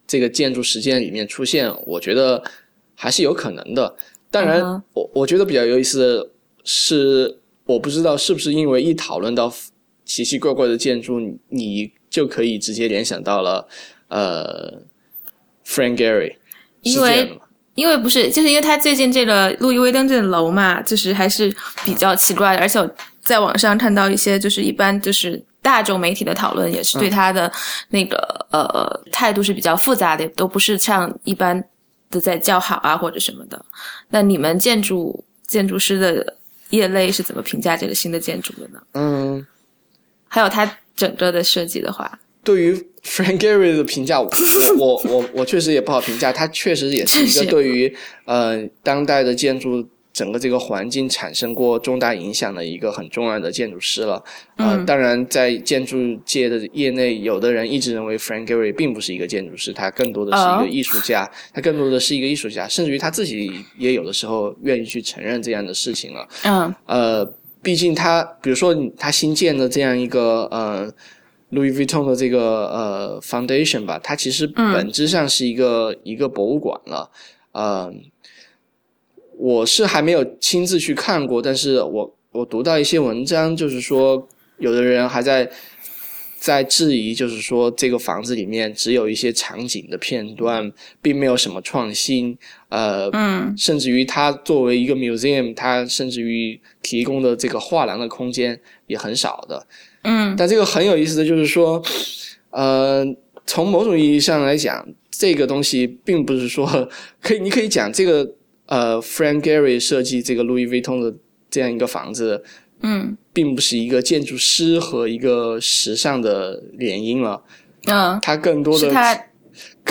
[0.08, 2.44] 这个建筑实践里面出现，我觉得
[2.96, 3.96] 还是有可能的。
[4.32, 6.30] 当然，嗯我我觉得比较有意思的
[6.64, 9.54] 是，我不知道是不是因为一讨论到
[10.04, 13.68] 奇奇怪怪的建筑，你你就可以直接联想到了
[14.08, 14.82] 呃
[15.66, 16.34] ，Frank Gehry，
[16.84, 17.40] 是因为？
[17.76, 21.54] 因为不是，就是因为他最近这个路易威登这个楼嘛，就是还是
[21.86, 27.52] 比较奇怪的，而且我在网上看到一些就是一般就是大众媒体的讨论，也是对他的
[27.90, 28.18] 那个、
[28.52, 31.64] 呃态度是比较复杂的，都不是像一般
[32.10, 33.64] 的在叫好啊或者什么的。
[34.10, 36.36] 那你们建筑建筑师的
[36.72, 38.82] 业内是怎么评价这个新的建筑的呢？
[38.94, 39.46] 嗯，
[40.28, 44.30] 还有它整个的设计的话，对于 Frank Gehry 的评价， 我
[44.78, 47.94] 我我我我确实也不好评价，他确实也是一个对于
[48.26, 49.84] 呃当代的建筑
[50.14, 54.22] 整个这个环境产生过重大影响的一个很重要的建筑师了。
[54.58, 66.28] 呃，嗯当然在建筑界的业内，有的人一直认为 Frank Gehry 并不是一个建筑师，他更多的是一哦个艺术家， 他更多的是一个艺术家，甚至于他自己也有的时候愿意去承认这样的事情了。
[66.44, 67.26] 嗯呃，
[67.64, 70.92] 毕竟他，比如说他新建的这样一个呃
[71.52, 77.12] Louis Vuitton 的这个呃 foundation 吧，它其实嗯本质上是一个、一个博物馆了。
[77.52, 77.94] 呃，
[79.38, 84.28] 我是还没有亲自去看过，但是我我读到一些文章，就是说
[84.58, 85.52] 有的人还在。
[86.42, 92.36] 在质疑，就是说这个房子里面只有一些场景的片段，并没有什么创新。
[92.70, 99.68] 呃，嗯甚至于它作为一个 museum，它甚至于提供的这个画廊的空间也很少的。
[100.04, 100.36] 嗯。
[100.38, 101.82] 但这个很有意思的就是说，
[102.52, 103.06] 呃，
[103.46, 106.90] 从某种意义上来讲，这个东西并不是说
[107.22, 108.30] 可以，你可以讲这个
[108.66, 111.16] 呃，Frank Gehry 设计这个 Louis Vuitton 的
[111.50, 112.44] 这样一个房子，
[112.82, 113.18] 嗯。
[113.34, 117.42] 并不是一个建筑师和一个时尚的联姻了，
[117.86, 119.18] 嗯，它更多的是他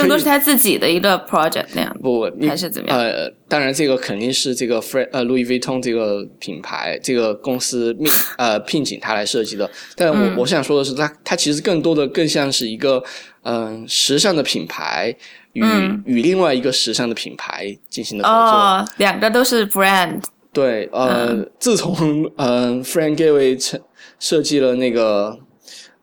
[0.01, 2.99] 更多是他自己的一个 project 那样，不，还是怎么样？
[2.99, 9.71] 呃，当然，这个肯定是这个 Fre 呃 Louis Vuitton 这个品牌这个公司命 呃聘请他来设计的。
[9.97, 13.03] 但我、嗯我想说的是，他他其实更多的更像是一个
[13.43, 15.15] 嗯、呃时尚的品牌
[15.53, 18.59] 与、嗯与另外一个时尚的品牌进行的合作。
[18.59, 20.23] 哦，两个都是 brand，
[20.53, 23.81] 对，呃，自从呃 Frank Gehry 设
[24.19, 25.39] 设计了那个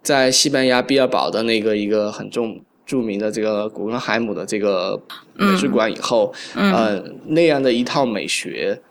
[0.01, 4.99] 在西班牙毕尔堡的那个一个很重著名的这个古根海姆的这个
[5.35, 8.81] 美术馆以后，嗯呃，那样的一套美学，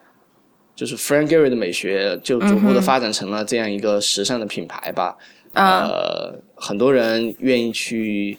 [0.76, 5.16] 就是 Frank Gehry 的美学，就逐步的发展成了这样一个时尚的品牌吧。
[5.54, 8.38] 啊呃，很多人愿意去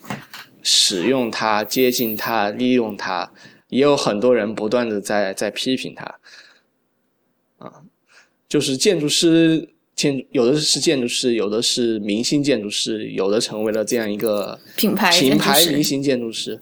[0.61, 3.31] 使用它、接近它、利用它，
[3.69, 6.05] 也有很多人不断的在在批评它。
[7.57, 7.81] 啊，
[8.47, 9.67] 就是建筑师，
[9.97, 16.57] 建筑有的是建筑师，有的是明星建筑师，有的成为了这样一个品牌品牌明星建筑师，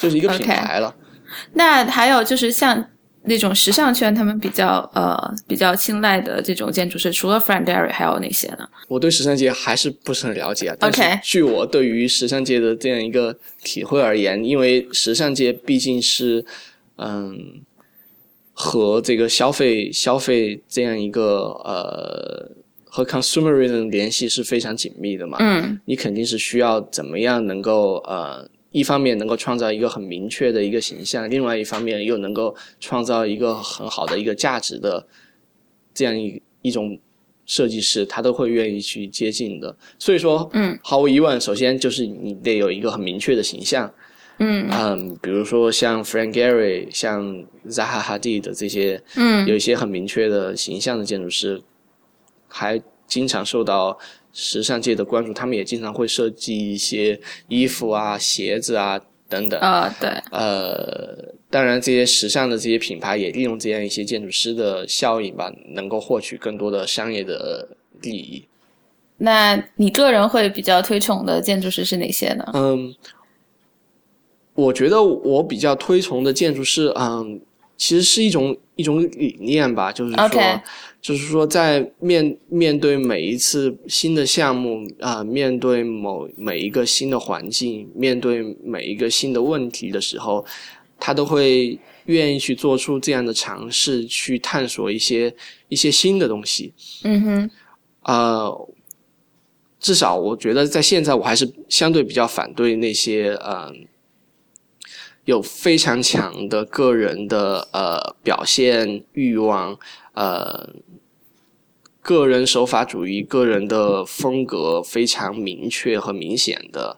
[0.00, 0.94] 就是一个品牌了。
[1.54, 2.88] 那还有就是像
[3.24, 8.58] 那种时尚圈，他们比较呃比较青睐的这种建筑师，除了 Frank Gehry 还有哪些呢？
[8.86, 10.76] 我对时尚界还是不是很了解啊。
[10.78, 16.46] 但是 OK 据我对于时尚界的这样一个体会而言，因为时尚界毕竟是
[16.98, 17.60] 嗯
[18.52, 22.48] 和这个消费消费这样一个呃
[22.96, 25.36] 和 consumerism 联系是非常紧密的嘛。
[25.38, 25.78] 嗯。
[25.84, 35.06] 你肯定是需要怎么样能够呃，一方面能够创造一个很明确的一个形象，另外一方面又能够创造一个很好的一个价值的
[35.92, 36.98] 这样一一种
[37.44, 39.76] 设计师，他都会愿意去接近的。
[39.98, 43.92] 所以说，嗯，毫无疑问，首先就是你得有一个很明确的形象，
[44.38, 44.66] 嗯。
[44.70, 49.46] 嗯，比如说像 Frank Gehry、像 Zaha Hadid 的这些，嗯。
[49.46, 51.60] 有一些很明确的形象的建筑师，
[52.48, 53.98] 还经常受到
[54.32, 55.32] 时尚界的关注。
[55.32, 57.18] 他们也经常会设计一些
[57.48, 59.58] 衣服啊、鞋子啊等等。
[59.60, 67.68] 呃对，呃，当然，这些时尚的这些品牌也利用这样一些建筑师的效应吧，能够获取更多的商业的
[68.02, 68.44] 利益。
[69.18, 72.44] 那你个人会比较推崇的建筑师是哪些呢？
[72.52, 72.94] 嗯，
[74.52, 77.40] 我觉得我比较推崇的建筑师，嗯，
[77.78, 80.62] 其实是一种一种理念吧，就是说
[81.06, 90.44] 就是说在面面对每一次新的项目啊、面对某每一个新的环境，面对每一个新的问题的时候，
[90.98, 95.32] 他都会愿意去做出这样的尝试，去探索一些
[95.68, 96.74] 一些新的东西。
[97.04, 97.50] 嗯哼，
[98.02, 98.68] 呃，
[99.78, 103.72] 至少我觉得在现在我还是相对比较反对那些呃
[105.24, 109.78] 有非常强的个人的呃表现欲望，
[110.14, 110.68] 呃
[112.06, 116.96] 个人手法主义、个人的风格非常明确和明显的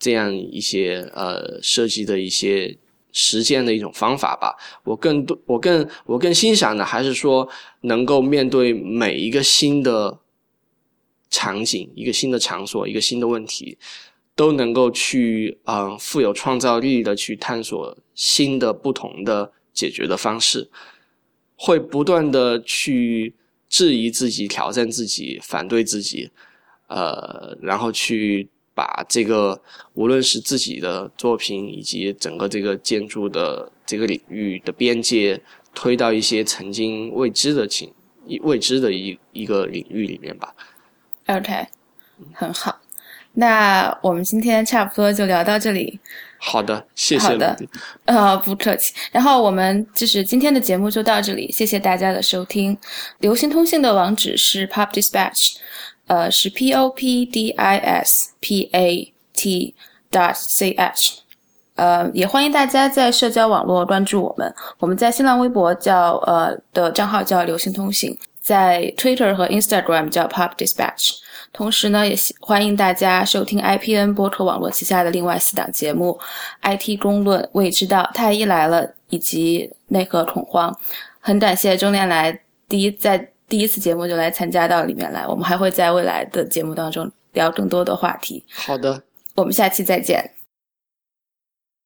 [0.00, 2.76] 这样一些呃设计的一些
[3.12, 4.56] 实践的一种方法吧。
[4.82, 7.48] 我更多，我更我更欣赏的还是说，
[7.82, 10.18] 能够面对每一个新的
[11.30, 13.78] 场景、一个新的场所、一个新的问题，
[14.34, 20.68] 都能够去嗯富有创造力的去探索新的不同的解决的方式，
[21.54, 23.36] 会不断的去
[23.68, 26.30] 质疑自己、挑战自己、反对自己，
[26.88, 28.48] 呃，然后去。
[28.78, 29.60] 把这个
[29.94, 35.42] 无论是自己的作品，以及整个这个建筑的这个领域的边界，
[35.74, 37.92] 推到一些曾经未知的情
[38.42, 40.54] 未知的一一个领域里面吧。
[41.26, 41.66] OK，
[42.32, 42.80] 很好。
[43.32, 45.98] 那我们今天差不多就聊到这里。
[46.38, 47.28] 好的，谢谢。
[47.28, 47.56] 好的，
[48.04, 48.94] 呃，不客气。
[49.12, 52.76] 然后我们就是今天的节目就到这里，谢谢大家的收听。
[53.18, 55.56] 流行通信的网址是 Pop Dispatch。
[56.06, 59.74] 呃，是 p o p d i s p a t
[60.10, 61.18] dot c h，
[61.74, 64.54] 呃，也欢迎大家在社交网络关注我们。
[64.78, 71.18] 我们在新浪微博叫呃的账号叫流行通信，在 Twitter 和 Instagram 叫 Pop Dispatch。
[71.58, 76.16] 同时呢，也欢迎大家收听 IPN 播客网络旗下的另外四档节目
[76.62, 80.72] ：IT 公论、未知道、太医来了以及内核恐慌。
[81.18, 83.28] 很感谢中年来第一在。
[83.48, 88.44] 第一次节目就来参加到里面来，我们还会在未来的节目当中聊更多的话题。
[88.52, 89.02] 好的，
[89.34, 90.37] 我们下期再见。